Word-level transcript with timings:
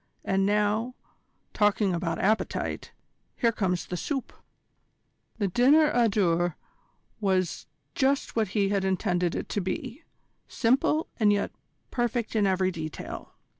And 0.25 0.47
now, 0.47 0.95
talking 1.53 1.93
about 1.93 2.17
appetite, 2.17 2.91
here 3.35 3.51
comes 3.51 3.85
the 3.85 3.95
soup." 3.95 4.33
The 5.37 5.47
dinner 5.47 5.91
à 5.91 6.09
deux 6.09 6.55
was 7.19 7.67
just 7.93 8.35
what 8.35 8.47
he 8.57 8.69
had 8.69 8.83
intended 8.83 9.35
it 9.35 9.47
to 9.49 9.61
be, 9.61 10.01
simple 10.47 11.07
and 11.19 11.31
yet 11.31 11.51
perfect 11.91 12.35
in 12.35 12.47
every 12.47 12.71
detail. 12.71 13.35